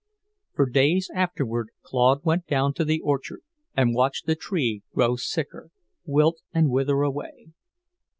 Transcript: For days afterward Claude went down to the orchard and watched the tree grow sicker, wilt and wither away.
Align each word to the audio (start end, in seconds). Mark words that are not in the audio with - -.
For 0.55 0.67
days 0.67 1.11
afterward 1.13 1.67
Claude 1.83 2.25
went 2.25 2.47
down 2.47 2.73
to 2.73 2.83
the 2.83 3.01
orchard 3.01 3.41
and 3.77 3.93
watched 3.93 4.25
the 4.25 4.33
tree 4.33 4.81
grow 4.95 5.15
sicker, 5.15 5.69
wilt 6.05 6.41
and 6.55 6.71
wither 6.71 7.03
away. 7.03 7.49